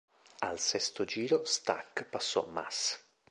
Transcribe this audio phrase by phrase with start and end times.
[0.39, 2.97] Al sesto giro Stuck passò Mass.